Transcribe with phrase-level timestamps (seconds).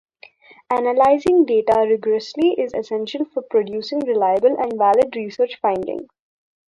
[0.71, 6.07] Analyzing data rigorously is essential for producing reliable and valid research findings.